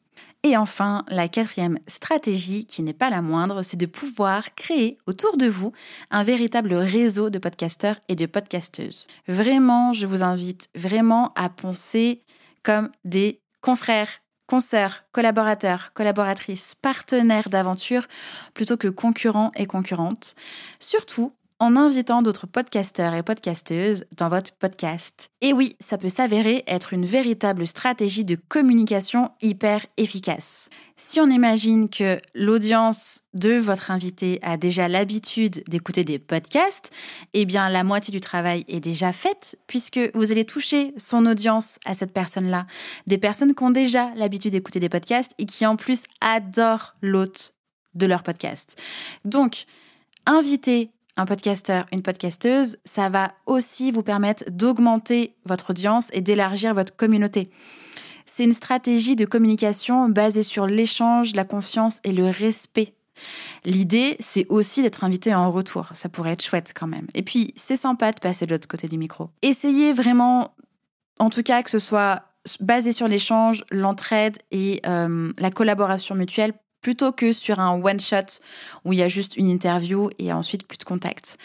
Et 0.43 0.57
enfin, 0.57 1.03
la 1.07 1.27
quatrième 1.27 1.77
stratégie, 1.85 2.65
qui 2.65 2.81
n'est 2.81 2.93
pas 2.93 3.11
la 3.11 3.21
moindre, 3.21 3.61
c'est 3.61 3.77
de 3.77 3.85
pouvoir 3.85 4.55
créer 4.55 4.97
autour 5.05 5.37
de 5.37 5.45
vous 5.45 5.71
un 6.09 6.23
véritable 6.23 6.73
réseau 6.73 7.29
de 7.29 7.37
podcasteurs 7.37 7.99
et 8.07 8.15
de 8.15 8.25
podcasteuses. 8.25 9.05
Vraiment, 9.27 9.93
je 9.93 10.07
vous 10.07 10.23
invite 10.23 10.67
vraiment 10.73 11.31
à 11.35 11.49
penser 11.49 12.23
comme 12.63 12.89
des 13.05 13.39
confrères, 13.61 14.09
consoeurs, 14.47 15.03
collaborateurs, 15.11 15.93
collaboratrices, 15.93 16.73
partenaires 16.73 17.49
d'aventure, 17.49 18.07
plutôt 18.55 18.77
que 18.77 18.87
concurrents 18.87 19.51
et 19.55 19.67
concurrentes. 19.67 20.35
Surtout 20.79 21.33
en 21.61 21.75
invitant 21.75 22.23
d'autres 22.23 22.47
podcasteurs 22.47 23.13
et 23.13 23.21
podcasteuses 23.21 24.05
dans 24.17 24.29
votre 24.29 24.51
podcast. 24.53 25.29
Et 25.41 25.53
oui, 25.53 25.75
ça 25.79 25.99
peut 25.99 26.09
s'avérer 26.09 26.63
être 26.65 26.91
une 26.91 27.05
véritable 27.05 27.67
stratégie 27.67 28.25
de 28.25 28.35
communication 28.35 29.29
hyper 29.43 29.85
efficace. 29.97 30.69
Si 30.97 31.21
on 31.21 31.27
imagine 31.27 31.87
que 31.87 32.19
l'audience 32.33 33.25
de 33.35 33.59
votre 33.59 33.91
invité 33.91 34.39
a 34.41 34.57
déjà 34.57 34.87
l'habitude 34.87 35.63
d'écouter 35.67 36.03
des 36.03 36.17
podcasts, 36.17 36.89
eh 37.35 37.45
bien 37.45 37.69
la 37.69 37.83
moitié 37.83 38.11
du 38.11 38.21
travail 38.21 38.65
est 38.67 38.79
déjà 38.79 39.13
faite 39.13 39.55
puisque 39.67 39.99
vous 40.15 40.31
allez 40.31 40.45
toucher 40.45 40.95
son 40.97 41.27
audience 41.27 41.77
à 41.85 41.93
cette 41.93 42.11
personne-là. 42.11 42.65
Des 43.05 43.19
personnes 43.19 43.53
qui 43.53 43.63
ont 43.63 43.69
déjà 43.69 44.11
l'habitude 44.15 44.53
d'écouter 44.53 44.79
des 44.79 44.89
podcasts 44.89 45.33
et 45.37 45.45
qui 45.45 45.67
en 45.67 45.75
plus 45.75 46.05
adorent 46.21 46.95
l'hôte 47.03 47.53
de 47.93 48.07
leur 48.07 48.23
podcast. 48.23 48.81
Donc, 49.25 49.65
invitez 50.25 50.89
un 51.17 51.25
podcasteur, 51.25 51.85
une 51.91 52.01
podcasteuse, 52.01 52.77
ça 52.85 53.09
va 53.09 53.31
aussi 53.45 53.91
vous 53.91 54.03
permettre 54.03 54.45
d'augmenter 54.49 55.35
votre 55.45 55.71
audience 55.71 56.09
et 56.13 56.21
d'élargir 56.21 56.73
votre 56.73 56.95
communauté. 56.95 57.49
C'est 58.25 58.43
une 58.43 58.53
stratégie 58.53 59.15
de 59.15 59.25
communication 59.25 60.07
basée 60.07 60.43
sur 60.43 60.67
l'échange, 60.67 61.35
la 61.35 61.43
confiance 61.43 61.99
et 62.03 62.13
le 62.13 62.25
respect. 62.29 62.93
L'idée, 63.65 64.15
c'est 64.19 64.45
aussi 64.49 64.81
d'être 64.81 65.03
invité 65.03 65.35
en 65.35 65.51
retour. 65.51 65.89
Ça 65.93 66.09
pourrait 66.09 66.31
être 66.31 66.43
chouette 66.43 66.73
quand 66.75 66.87
même. 66.87 67.07
Et 67.13 67.21
puis, 67.21 67.53
c'est 67.55 67.75
sympa 67.75 68.11
de 68.11 68.19
passer 68.19 68.45
de 68.45 68.51
l'autre 68.51 68.67
côté 68.67 68.87
du 68.87 68.97
micro. 68.97 69.29
Essayez 69.41 69.93
vraiment, 69.93 70.55
en 71.19 71.29
tout 71.29 71.43
cas, 71.43 71.61
que 71.61 71.69
ce 71.69 71.79
soit 71.79 72.23
basé 72.59 72.91
sur 72.91 73.07
l'échange, 73.07 73.63
l'entraide 73.71 74.37
et 74.51 74.81
euh, 74.85 75.31
la 75.37 75.51
collaboration 75.51 76.15
mutuelle 76.15 76.53
plutôt 76.81 77.11
que 77.11 77.33
sur 77.33 77.59
un 77.59 77.81
one-shot 77.81 78.41
où 78.85 78.93
il 78.93 78.99
y 78.99 79.03
a 79.03 79.09
juste 79.09 79.37
une 79.37 79.49
interview 79.49 80.09
et 80.19 80.33
ensuite 80.33 80.67
plus 80.67 80.77
de 80.77 80.83
contact. 80.83 81.37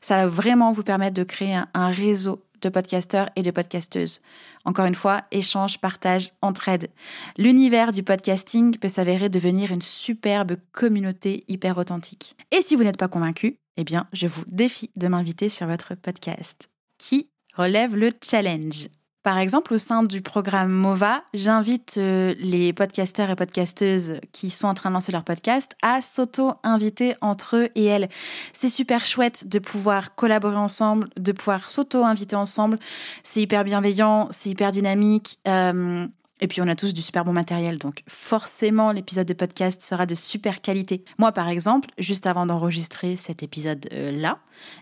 Ça 0.00 0.16
va 0.16 0.26
vraiment 0.26 0.72
vous 0.72 0.82
permettre 0.82 1.14
de 1.14 1.24
créer 1.24 1.58
un, 1.74 1.88
réseau 1.88 2.42
de 2.60 2.68
podcasteurs 2.68 3.30
et 3.36 3.42
de 3.42 3.50
podcasteuses. 3.50 4.20
Encore 4.64 4.86
une 4.86 4.94
fois, 4.94 5.22
échange, 5.30 5.78
partage, 5.78 6.32
entraide. 6.42 6.88
L'univers 7.36 7.92
du 7.92 8.02
podcasting 8.02 8.76
peut 8.78 8.88
s'avérer 8.88 9.28
devenir 9.28 9.70
une 9.70 9.82
superbe 9.82 10.56
communauté 10.72 11.44
hyper 11.46 11.78
authentique. 11.78 12.36
Et 12.50 12.62
si 12.62 12.74
vous 12.74 12.82
n'êtes 12.82 12.96
pas 12.96 13.08
convaincu, 13.08 13.58
eh 13.76 13.84
bien, 13.84 14.08
je 14.12 14.26
vous 14.26 14.44
défie 14.48 14.90
de 14.96 15.06
m'inviter 15.06 15.48
sur 15.48 15.68
votre 15.68 15.94
podcast 15.94 16.68
qui 16.98 17.30
relève 17.56 17.96
le 17.96 18.10
challenge? 18.22 18.88
Par 19.22 19.38
exemple, 19.38 19.74
au 19.74 19.78
sein 19.78 20.04
du 20.04 20.22
programme 20.22 20.70
MOVA, 20.70 21.22
j'invite 21.34 21.96
euh, 21.98 22.34
les 22.38 22.72
podcasteurs 22.72 23.30
et 23.30 23.36
podcasteuses 23.36 24.20
qui 24.32 24.48
sont 24.48 24.68
en 24.68 24.74
train 24.74 24.90
de 24.90 24.94
lancer 24.94 25.12
leur 25.12 25.24
podcast 25.24 25.72
à 25.82 26.00
s'auto-inviter 26.00 27.14
entre 27.20 27.56
eux 27.56 27.68
et 27.74 27.84
elles. 27.84 28.08
C'est 28.52 28.68
super 28.68 29.04
chouette 29.04 29.48
de 29.48 29.58
pouvoir 29.58 30.14
collaborer 30.14 30.56
ensemble, 30.56 31.10
de 31.16 31.32
pouvoir 31.32 31.68
s'auto-inviter 31.68 32.36
ensemble. 32.36 32.78
C'est 33.24 33.40
hyper 33.40 33.64
bienveillant, 33.64 34.28
c'est 34.30 34.50
hyper 34.50 34.70
dynamique. 34.70 35.40
Euh, 35.48 36.06
et 36.40 36.48
puis 36.48 36.60
on 36.62 36.68
a 36.68 36.74
tous 36.74 36.94
du 36.94 37.02
super 37.02 37.24
bon 37.24 37.32
matériel, 37.32 37.78
donc 37.78 38.02
forcément 38.06 38.92
l'épisode 38.92 39.26
de 39.26 39.34
podcast 39.34 39.82
sera 39.82 40.06
de 40.06 40.14
super 40.14 40.60
qualité. 40.60 41.04
Moi 41.18 41.32
par 41.32 41.48
exemple, 41.48 41.88
juste 41.98 42.26
avant 42.26 42.46
d'enregistrer 42.46 43.16
cet 43.16 43.42
épisode-là, 43.42 44.38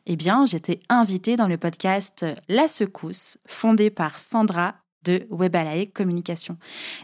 eh 0.06 0.16
bien 0.16 0.46
j'étais 0.46 0.80
invitée 0.88 1.36
dans 1.36 1.48
le 1.48 1.58
podcast 1.58 2.26
La 2.48 2.68
Secousse, 2.68 3.38
fondé 3.46 3.90
par 3.90 4.18
Sandra 4.18 4.74
de 5.04 5.26
Webalae 5.30 5.86
Communication. 5.86 6.58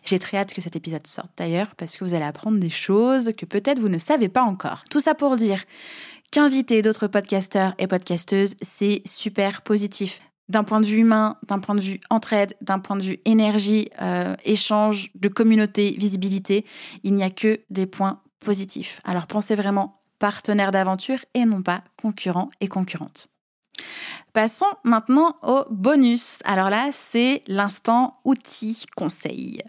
J'ai 0.05 0.19
très 0.19 0.37
hâte 0.37 0.55
que 0.55 0.61
cet 0.61 0.77
épisode 0.77 1.07
sorte 1.07 1.33
d'ailleurs 1.37 1.75
parce 1.77 1.97
que 1.97 2.05
vous 2.05 2.15
allez 2.15 2.25
apprendre 2.25 2.59
des 2.59 2.71
choses 2.71 3.33
que 3.37 3.47
peut-être 3.47 3.79
vous 3.79 3.89
ne 3.89 3.99
savez 3.99 4.29
pas 4.29 4.43
encore. 4.43 4.85
Tout 4.91 5.01
ça 5.01 5.15
pour 5.15 5.37
dire 5.37 5.63
qu'inviter 6.31 6.83
d'autres 6.83 7.07
podcasteurs 7.07 7.75
et 7.79 7.87
podcasteuses, 7.87 8.57
c'est 8.61 9.03
super 9.07 9.63
positif 9.63 10.21
d'un 10.53 10.65
point 10.65 10.81
de 10.81 10.87
vue 10.87 10.99
humain, 10.99 11.39
d'un 11.49 11.59
point 11.59 11.75
de 11.75 11.81
vue 11.81 11.99
entraide, 12.11 12.55
d'un 12.61 12.79
point 12.79 12.97
de 12.97 13.03
vue 13.03 13.19
énergie, 13.25 13.89
euh, 14.03 14.37
échange, 14.45 15.11
de 15.15 15.29
communauté, 15.29 15.97
visibilité, 15.99 16.67
il 17.05 17.15
n'y 17.15 17.25
a 17.25 17.31
que 17.31 17.61
des 17.71 17.87
points 17.87 18.21
positifs. 18.39 19.01
Alors 19.05 19.27
pensez 19.27 19.55
vraiment 19.55 20.03
partenaire 20.19 20.71
d'aventure 20.71 21.19
et 21.33 21.47
non 21.47 21.63
pas 21.63 21.83
concurrent 22.01 22.51
et 22.61 22.69
concurrente. 22.69 23.29
Passons 24.35 24.67
maintenant 24.85 25.37
au 25.43 25.65
bonus. 25.71 26.41
Alors 26.45 26.69
là, 26.69 26.91
c'est 26.93 27.43
l'instant 27.49 28.13
outil 28.25 28.85
conseil. 28.95 29.63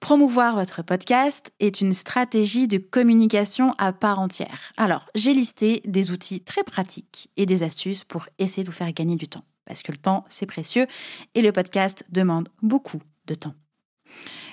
Promouvoir 0.00 0.54
votre 0.54 0.82
podcast 0.82 1.50
est 1.60 1.80
une 1.80 1.94
stratégie 1.94 2.68
de 2.68 2.78
communication 2.78 3.74
à 3.78 3.92
part 3.92 4.20
entière. 4.20 4.72
Alors, 4.76 5.06
j'ai 5.14 5.32
listé 5.32 5.80
des 5.86 6.10
outils 6.12 6.42
très 6.42 6.62
pratiques 6.62 7.30
et 7.36 7.46
des 7.46 7.62
astuces 7.62 8.04
pour 8.04 8.28
essayer 8.38 8.62
de 8.62 8.68
vous 8.68 8.76
faire 8.76 8.92
gagner 8.92 9.16
du 9.16 9.28
temps 9.28 9.44
parce 9.68 9.82
que 9.82 9.92
le 9.92 9.98
temps, 9.98 10.24
c'est 10.28 10.46
précieux 10.46 10.86
et 11.34 11.42
le 11.42 11.52
podcast 11.52 12.04
demande 12.08 12.48
beaucoup 12.62 13.02
de 13.26 13.34
temps. 13.34 13.54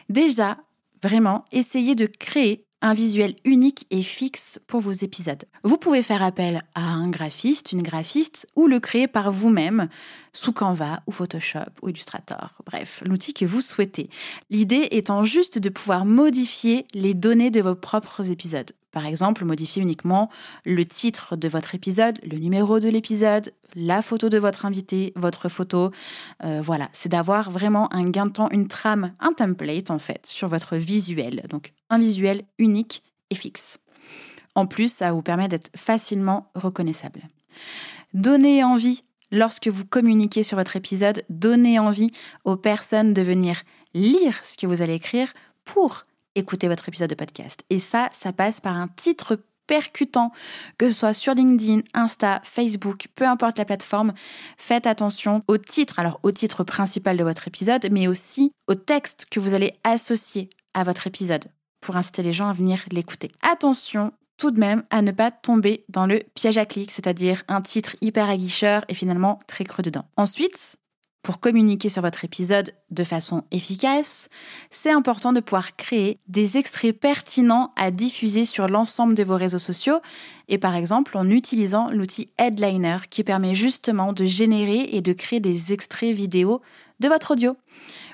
Déjà, 0.10 0.57
vraiment, 1.01 1.45
essayez 1.51 1.95
de 1.95 2.05
créer 2.05 2.65
un 2.81 2.93
visuel 2.93 3.36
unique 3.45 3.88
et 3.89 4.03
fixe 4.03 4.60
pour 4.67 4.81
vos 4.81 4.91
épisodes. 4.91 5.43
Vous 5.63 5.77
pouvez 5.77 6.03
faire 6.03 6.22
appel 6.22 6.62
à 6.75 6.84
un 6.84 7.10
graphiste, 7.10 7.72
une 7.72 7.81
graphiste, 7.81 8.45
ou 8.55 8.67
le 8.67 8.79
créer 8.79 9.07
par 9.07 9.31
vous-même 9.31 9.88
sous 10.34 10.53
Canva 10.53 11.01
ou 11.07 11.12
Photoshop 11.12 11.72
ou 11.81 11.89
Illustrator, 11.89 12.62
bref, 12.65 13.01
l'outil 13.05 13.34
que 13.34 13.45
vous 13.45 13.62
souhaitez. 13.62 14.10
L'idée 14.51 14.89
étant 14.91 15.24
juste 15.24 15.57
de 15.57 15.69
pouvoir 15.69 16.05
modifier 16.05 16.86
les 16.93 17.15
données 17.15 17.50
de 17.50 17.62
vos 17.62 17.75
propres 17.75 18.29
épisodes. 18.29 18.72
Par 18.95 19.05
exemple, 19.05 19.43
modifier 19.43 19.81
uniquement 19.81 20.29
le 20.63 20.85
titre 20.85 21.35
de 21.35 21.49
votre 21.49 21.75
épisode, 21.75 22.17
le 22.23 22.37
numéro 22.37 22.79
de 22.79 22.87
l'épisode, 22.87 23.51
la 23.75 24.01
photo 24.01 24.29
de 24.29 24.37
votre 24.37 24.65
invité, 24.65 25.11
votre 25.17 25.49
photo. 25.49 25.91
Euh, 26.45 26.61
voilà, 26.61 26.87
c'est 26.93 27.09
d'avoir 27.09 27.51
vraiment 27.51 27.93
un 27.93 28.09
gain 28.09 28.25
de 28.25 28.31
temps, 28.31 28.49
une 28.51 28.69
trame, 28.69 29.09
un 29.19 29.33
template 29.33 29.91
en 29.91 29.99
fait 29.99 30.25
sur 30.25 30.47
votre 30.47 30.77
visuel. 30.77 31.43
Donc 31.49 31.73
un 31.89 31.99
visuel 31.99 32.43
unique 32.57 33.03
et 33.31 33.35
fixe. 33.35 33.79
En 34.55 34.65
plus, 34.65 34.93
ça 34.93 35.11
vous 35.11 35.21
permet 35.21 35.49
d'être 35.49 35.71
facilement 35.75 36.49
reconnaissable. 36.55 37.27
Donnez 38.13 38.63
envie 38.63 39.03
lorsque 39.29 39.67
vous 39.67 39.83
communiquez 39.83 40.43
sur 40.43 40.57
votre 40.57 40.77
épisode, 40.77 41.25
donnez 41.27 41.79
envie 41.79 42.11
aux 42.45 42.55
personnes 42.55 43.13
de 43.13 43.21
venir 43.21 43.61
lire 43.93 44.39
ce 44.45 44.55
que 44.55 44.67
vous 44.67 44.81
allez 44.81 44.93
écrire 44.93 45.33
pour 45.65 46.05
écouter 46.35 46.67
votre 46.67 46.87
épisode 46.87 47.09
de 47.09 47.15
podcast. 47.15 47.63
Et 47.69 47.79
ça, 47.79 48.09
ça 48.11 48.33
passe 48.33 48.61
par 48.61 48.75
un 48.75 48.87
titre 48.87 49.39
percutant, 49.67 50.31
que 50.77 50.89
ce 50.89 50.99
soit 50.99 51.13
sur 51.13 51.33
LinkedIn, 51.33 51.81
Insta, 51.93 52.39
Facebook, 52.43 53.07
peu 53.15 53.25
importe 53.25 53.57
la 53.57 53.65
plateforme, 53.65 54.13
faites 54.57 54.87
attention 54.87 55.41
au 55.47 55.57
titre, 55.57 55.99
alors 55.99 56.19
au 56.23 56.31
titre 56.31 56.63
principal 56.63 57.17
de 57.17 57.23
votre 57.23 57.47
épisode, 57.47 57.87
mais 57.91 58.07
aussi 58.07 58.51
au 58.67 58.75
texte 58.75 59.27
que 59.29 59.39
vous 59.39 59.53
allez 59.53 59.73
associer 59.83 60.49
à 60.73 60.83
votre 60.83 61.07
épisode 61.07 61.45
pour 61.81 61.97
inciter 61.97 62.23
les 62.23 62.33
gens 62.33 62.49
à 62.49 62.53
venir 62.53 62.83
l'écouter. 62.91 63.31
Attention 63.41 64.11
tout 64.37 64.51
de 64.51 64.59
même 64.59 64.83
à 64.89 65.01
ne 65.01 65.11
pas 65.11 65.31
tomber 65.31 65.85
dans 65.87 66.05
le 66.05 66.21
piège 66.33 66.57
à 66.57 66.65
clic, 66.65 66.91
c'est-à-dire 66.91 67.43
un 67.47 67.61
titre 67.61 67.95
hyper 68.01 68.29
aguicheur 68.29 68.83
et 68.89 68.93
finalement 68.93 69.39
très 69.47 69.63
creux 69.63 69.83
dedans. 69.83 70.05
Ensuite, 70.17 70.77
pour 71.25 71.39
communiquer 71.39 71.89
sur 71.89 72.03
votre 72.03 72.24
épisode 72.24 72.72
de 72.91 73.03
façon 73.03 73.46
efficace, 73.50 74.29
c'est 74.70 74.91
important 74.91 75.34
de 75.34 75.39
pouvoir 75.39 75.75
créer 75.75 76.20
des 76.27 76.58
extraits 76.58 76.98
pertinents 76.98 77.74
à 77.77 77.89
diffuser 77.89 78.46
sur 78.46 78.67
l'ensemble 78.67 79.15
de 79.15 79.24
vos 79.24 79.36
réseaux 79.36 79.58
sociaux 79.58 80.01
et 80.50 80.60
par 80.60 80.75
exemple 80.75 81.17
en 81.17 81.27
utilisant 81.32 81.89
l'outil 81.89 82.29
Headliner 82.38 82.98
qui 83.10 83.24
permet 83.24 83.55
justement 83.55 84.13
de 84.13 84.24
générer 84.25 84.88
et 84.91 85.01
de 85.01 85.13
créer 85.13 85.39
des 85.39 85.74
extraits 85.74 86.15
vidéo 86.15 86.62
de 87.00 87.08
votre 87.08 87.32
audio. 87.32 87.58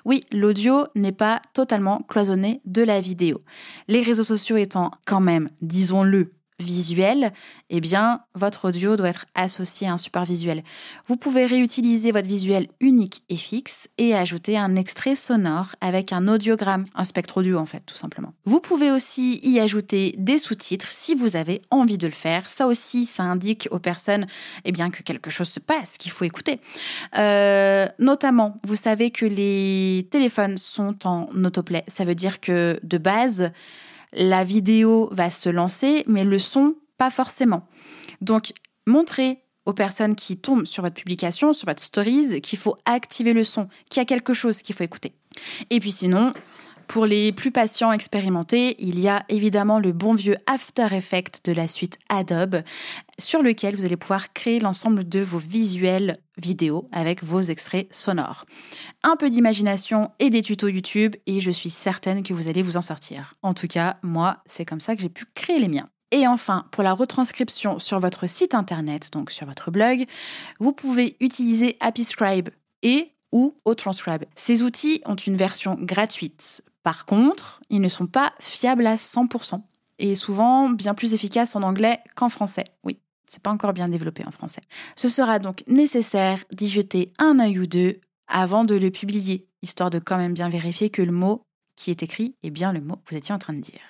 Oui, 0.06 0.22
l'audio 0.32 0.86
n'est 0.96 1.12
pas 1.12 1.42
totalement 1.54 2.06
cloisonné 2.08 2.62
de 2.64 2.82
la 2.82 3.02
vidéo. 3.02 3.42
Les 3.90 4.04
réseaux 4.04 4.24
sociaux 4.24 4.56
étant 4.56 4.90
quand 5.06 5.20
même, 5.20 5.50
disons-le, 5.62 6.32
visuel, 6.64 7.32
eh 7.70 7.80
bien, 7.80 8.22
votre 8.36 8.70
audio 8.70 8.96
doit 8.96 9.10
être 9.10 9.26
associé 9.36 9.88
à 9.88 9.94
un 9.94 9.98
support 9.98 10.26
visuel. 10.26 10.64
Vous 11.08 11.18
pouvez 11.18 11.46
réutiliser 11.46 12.12
votre 12.12 12.28
visuel 12.28 12.68
unique 12.80 13.24
et 13.30 13.38
fixe 13.38 13.88
et 13.98 14.16
ajouter 14.16 14.58
un 14.58 14.76
extrait 14.76 15.16
sonore 15.16 15.76
avec 15.82 16.14
un 16.14 16.28
audiogramme, 16.28 16.86
un 16.96 17.06
spectre 17.06 17.38
audio 17.38 17.58
en 17.58 17.66
fait, 17.66 17.84
tout 17.86 17.96
simplement. 17.96 18.34
Vous 18.46 18.60
pouvez 18.60 18.92
aussi 18.92 19.40
y 19.44 19.60
ajouter 19.60 20.16
des 20.18 20.38
sous-titres 20.38 20.90
si 20.90 21.16
vous 21.16 21.36
avez 21.36 21.62
envie 21.70 21.98
de 21.98 22.08
le 22.08 22.14
faire. 22.14 22.50
Ça 22.50 22.68
aussi, 22.68 23.06
ça 23.06 23.24
indique 23.24 23.68
aux 23.72 23.80
personnes, 23.80 24.26
eh 24.66 24.72
bien, 24.72 24.90
que 24.90 25.04
quelque 25.04 25.30
chose 25.30 25.50
se 25.50 25.60
passe, 25.60 25.98
qu'il 25.98 26.12
faut 26.12 26.26
écouter. 26.26 26.60
Euh, 27.18 27.88
notamment, 28.00 28.58
vous 28.64 28.76
savez 28.76 29.12
que 29.12 29.26
les 29.26 30.08
téléphones 30.12 30.58
sont 30.58 31.08
en 31.08 31.28
autoplay. 31.44 31.84
Ça 31.88 32.06
veut 32.06 32.16
dire 32.16 32.40
que 32.40 32.80
de 32.84 32.98
base, 32.98 33.52
la 34.14 34.44
vidéo 34.44 35.10
va 35.12 35.30
se 35.30 35.50
lancer, 35.50 36.04
mais 36.08 36.24
le 36.24 36.40
son, 36.40 36.76
pas 36.98 37.10
forcément. 37.10 37.68
Donc, 38.22 38.54
montrez 38.86 39.44
aux 39.66 39.74
personnes 39.74 40.16
qui 40.16 40.38
tombent 40.38 40.66
sur 40.66 40.84
votre 40.84 40.96
publication, 40.96 41.54
sur 41.54 41.68
votre 41.68 41.84
stories, 41.84 42.42
qu'il 42.42 42.58
faut 42.58 42.76
activer 42.86 43.34
le 43.34 43.44
son, 43.44 43.68
qu'il 43.90 44.00
y 44.00 44.04
a 44.04 44.06
quelque 44.06 44.34
chose 44.34 44.62
qu'il 44.62 44.76
faut 44.76 44.84
écouter. 44.84 45.14
Et 45.70 45.80
puis 45.80 45.92
sinon, 45.92 46.34
pour 46.92 47.06
les 47.06 47.32
plus 47.32 47.52
patients 47.52 47.94
expérimentés, 47.94 48.76
il 48.80 49.00
y 49.00 49.08
a 49.08 49.24
évidemment 49.30 49.80
le 49.80 49.94
bon 49.94 50.14
vieux 50.14 50.36
After 50.46 50.88
Effects 50.92 51.46
de 51.46 51.54
la 51.54 51.70
suite 51.70 51.98
Adobe, 52.10 52.64
sur 53.18 53.42
lequel 53.42 53.78
vous 53.78 53.86
allez 53.86 53.96
pouvoir 53.96 54.34
créer 54.34 54.60
l'ensemble 54.60 55.08
de 55.08 55.22
vos 55.22 55.38
visuels 55.38 56.18
vidéo 56.36 56.90
avec 56.92 57.24
vos 57.24 57.40
extraits 57.40 57.88
sonores. 57.94 58.46
Un 59.04 59.16
peu 59.16 59.30
d'imagination 59.30 60.12
et 60.20 60.30
des 60.30 60.42
tutos 60.42 60.68
YouTube 60.68 61.16
et 61.28 61.40
je 61.40 61.50
suis 61.50 61.70
certaine 61.70 62.24
que 62.24 62.34
vous 62.34 62.50
allez 62.50 62.62
vous 62.62 62.76
en 62.76 62.82
sortir. 62.82 63.36
En 63.42 63.54
tout 63.54 63.68
cas, 63.68 63.96
moi, 64.04 64.40
c'est 64.46 64.66
comme 64.66 64.82
ça 64.82 64.98
que 64.98 65.02
j'ai 65.02 65.08
pu 65.08 65.24
créer 65.34 65.60
les 65.60 65.70
miens. 65.70 65.88
Et 66.12 66.28
enfin, 66.28 66.66
pour 66.72 66.84
la 66.84 66.92
retranscription 66.92 67.80
sur 67.80 68.02
votre 68.02 68.28
site 68.28 68.54
internet, 68.54 69.14
donc 69.14 69.32
sur 69.32 69.48
votre 69.48 69.72
blog, 69.72 70.04
vous 70.60 70.74
pouvez 70.74 71.16
utiliser 71.22 71.78
Scribe 72.04 72.50
et 72.84 73.14
ou 73.32 73.56
Transcribe. 73.78 74.26
Ces 74.36 74.62
outils 74.62 75.02
ont 75.06 75.16
une 75.16 75.38
version 75.38 75.78
gratuite 75.80 76.64
par 76.84 77.06
contre, 77.06 77.62
ils 77.70 77.82
ne 77.82 77.90
sont 77.90 78.08
pas 78.08 78.34
fiables 78.40 78.88
à 78.88 78.96
100% 78.96 79.62
et 80.00 80.16
souvent 80.16 80.70
bien 80.70 80.94
plus 80.94 81.14
efficaces 81.14 81.56
en 81.56 81.62
anglais 81.62 82.00
qu'en 82.16 82.30
français. 82.30 82.66
Oui, 82.84 83.00
c'est 83.28 83.42
pas 83.42 83.52
encore 83.52 83.74
bien 83.74 83.88
développé 83.88 84.24
en 84.26 84.32
français. 84.32 84.62
Ce 84.96 85.08
sera 85.08 85.40
donc 85.40 85.64
nécessaire 85.68 86.44
d'y 86.52 86.68
jeter 86.68 87.14
un 87.20 87.40
œil 87.40 87.60
ou 87.60 87.68
deux 87.68 88.02
avant 88.28 88.64
de 88.64 88.76
le 88.76 88.90
publier, 88.90 89.48
histoire 89.62 89.90
de 89.90 90.00
quand 90.00 90.18
même 90.18 90.34
bien 90.34 90.50
vérifier 90.50 90.90
que 90.90 91.02
le 91.02 91.12
mot 91.12 91.44
qui 91.76 91.92
est 91.92 92.04
écrit 92.04 92.36
est 92.44 92.50
bien 92.50 92.74
le 92.74 92.82
mot 92.82 92.96
que 92.96 93.12
vous 93.12 93.18
étiez 93.18 93.34
en 93.34 93.40
train 93.40 93.54
de 93.54 93.60
dire. 93.60 93.82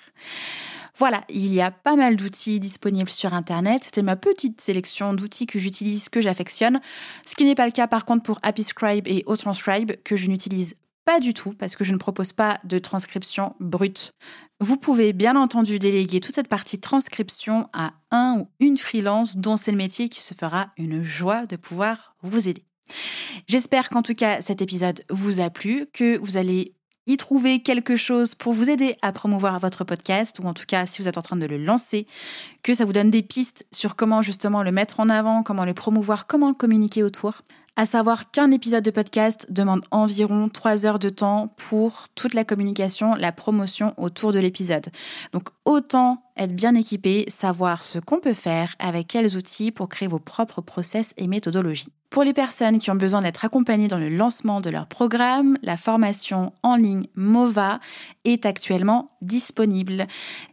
Voilà, 0.98 1.24
il 1.30 1.52
y 1.52 1.62
a 1.62 1.70
pas 1.70 1.96
mal 1.96 2.16
d'outils 2.16 2.60
disponibles 2.60 3.08
sur 3.08 3.32
Internet. 3.32 3.82
C'était 3.84 4.02
ma 4.02 4.16
petite 4.16 4.60
sélection 4.60 5.14
d'outils 5.14 5.46
que 5.46 5.58
j'utilise, 5.58 6.10
que 6.10 6.20
j'affectionne. 6.20 6.80
Ce 7.24 7.34
qui 7.34 7.44
n'est 7.44 7.54
pas 7.54 7.66
le 7.66 7.72
cas 7.72 7.86
par 7.86 8.04
contre 8.04 8.22
pour 8.22 8.40
Scribe 8.60 9.08
et 9.08 9.24
Transcribe 9.24 9.92
que 10.04 10.16
je 10.16 10.28
n'utilise 10.28 10.76
pas 11.04 11.20
du 11.20 11.34
tout, 11.34 11.52
parce 11.54 11.76
que 11.76 11.84
je 11.84 11.92
ne 11.92 11.98
propose 11.98 12.32
pas 12.32 12.58
de 12.64 12.78
transcription 12.78 13.54
brute. 13.60 14.12
Vous 14.60 14.76
pouvez 14.76 15.12
bien 15.12 15.34
entendu 15.34 15.78
déléguer 15.78 16.20
toute 16.20 16.34
cette 16.34 16.48
partie 16.48 16.78
transcription 16.78 17.68
à 17.72 17.92
un 18.10 18.38
ou 18.38 18.48
une 18.60 18.78
freelance 18.78 19.36
dont 19.36 19.56
c'est 19.56 19.72
le 19.72 19.76
métier 19.76 20.08
qui 20.08 20.20
se 20.20 20.34
fera 20.34 20.68
une 20.76 21.02
joie 21.02 21.46
de 21.46 21.56
pouvoir 21.56 22.14
vous 22.22 22.48
aider. 22.48 22.64
J'espère 23.48 23.88
qu'en 23.88 24.02
tout 24.02 24.14
cas 24.14 24.40
cet 24.40 24.62
épisode 24.62 25.02
vous 25.10 25.40
a 25.40 25.50
plu, 25.50 25.86
que 25.92 26.18
vous 26.18 26.36
allez 26.36 26.74
y 27.06 27.16
trouver 27.16 27.62
quelque 27.62 27.96
chose 27.96 28.36
pour 28.36 28.52
vous 28.52 28.70
aider 28.70 28.96
à 29.02 29.10
promouvoir 29.12 29.58
votre 29.58 29.82
podcast, 29.82 30.38
ou 30.38 30.46
en 30.46 30.54
tout 30.54 30.66
cas 30.66 30.86
si 30.86 31.02
vous 31.02 31.08
êtes 31.08 31.18
en 31.18 31.22
train 31.22 31.36
de 31.36 31.46
le 31.46 31.56
lancer, 31.56 32.06
que 32.62 32.74
ça 32.74 32.84
vous 32.84 32.92
donne 32.92 33.10
des 33.10 33.22
pistes 33.22 33.66
sur 33.72 33.96
comment 33.96 34.22
justement 34.22 34.62
le 34.62 34.70
mettre 34.70 35.00
en 35.00 35.08
avant, 35.08 35.42
comment 35.42 35.64
le 35.64 35.74
promouvoir, 35.74 36.26
comment 36.26 36.54
communiquer 36.54 37.02
autour. 37.02 37.42
À 37.74 37.86
savoir 37.86 38.30
qu'un 38.30 38.50
épisode 38.50 38.84
de 38.84 38.90
podcast 38.90 39.46
demande 39.50 39.80
environ 39.90 40.50
3 40.50 40.84
heures 40.84 40.98
de 40.98 41.08
temps 41.08 41.54
pour 41.56 42.08
toute 42.14 42.34
la 42.34 42.44
communication, 42.44 43.14
la 43.14 43.32
promotion 43.32 43.94
autour 43.96 44.32
de 44.32 44.38
l'épisode. 44.38 44.88
Donc 45.32 45.48
autant 45.64 46.22
être 46.36 46.54
bien 46.54 46.74
équipé, 46.74 47.24
savoir 47.28 47.82
ce 47.82 47.98
qu'on 47.98 48.20
peut 48.20 48.34
faire 48.34 48.74
avec 48.78 49.08
quels 49.08 49.38
outils 49.38 49.72
pour 49.72 49.88
créer 49.88 50.06
vos 50.06 50.18
propres 50.18 50.60
process 50.60 51.14
et 51.16 51.26
méthodologies. 51.26 51.88
Pour 52.10 52.24
les 52.24 52.34
personnes 52.34 52.78
qui 52.78 52.90
ont 52.90 52.94
besoin 52.94 53.22
d'être 53.22 53.46
accompagnées 53.46 53.88
dans 53.88 53.96
le 53.96 54.10
lancement 54.10 54.60
de 54.60 54.68
leur 54.68 54.86
programme, 54.86 55.56
la 55.62 55.78
formation 55.78 56.52
en 56.62 56.76
ligne 56.76 57.06
MOVA 57.14 57.80
est 58.26 58.44
actuellement 58.44 59.08
disponible. 59.22 60.06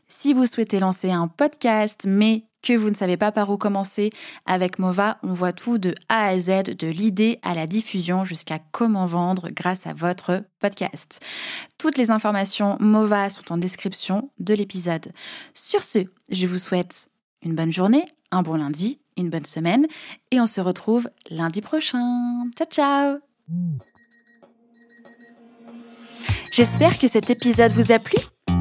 Si 0.08 0.32
vous 0.34 0.46
souhaitez 0.46 0.80
lancer 0.80 1.12
un 1.12 1.28
podcast 1.28 2.06
mais 2.08 2.46
que 2.62 2.74
vous 2.74 2.90
ne 2.90 2.96
savez 2.96 3.18
pas 3.18 3.32
par 3.32 3.50
où 3.50 3.58
commencer, 3.58 4.12
avec 4.46 4.80
Mova, 4.80 5.18
on 5.24 5.34
voit 5.34 5.54
tout 5.54 5.78
de 5.78 5.96
A 6.10 6.28
à 6.28 6.40
Z, 6.40 6.76
de 6.78 6.88
l'idée 6.88 7.40
à 7.42 7.54
la 7.54 7.68
diffusion 7.68 8.26
jusqu'à 8.26 8.60
comment 8.72 9.06
vendre 9.06 9.50
grâce 9.52 9.88
à 9.88 9.94
votre 9.94 10.44
podcast. 10.60 11.20
Toutes 11.78 11.98
les 11.98 12.12
informations 12.12 12.78
Mova 12.80 13.30
sont 13.30 13.52
en 13.52 13.58
description 13.58 14.32
de 14.40 14.54
l'épisode. 14.54 15.12
Sur 15.54 15.84
ce, 15.84 16.00
je 16.32 16.48
vous 16.48 16.58
souhaite 16.58 17.10
une 17.44 17.56
bonne 17.56 17.72
journée, 17.72 18.06
un 18.32 18.42
bon 18.42 18.56
lundi, 18.56 19.00
une 19.18 19.30
bonne 19.30 19.46
semaine, 19.46 19.88
et 20.32 20.40
on 20.40 20.48
se 20.48 20.62
retrouve 20.62 21.10
lundi 21.30 21.62
prochain. 21.62 22.50
Ciao 22.56 22.68
ciao 22.70 23.20
J'espère 26.52 26.98
que 26.98 27.08
cet 27.08 27.30
épisode 27.30 27.72
vous 27.74 27.92
a 27.92 28.00
plu. 28.00 28.18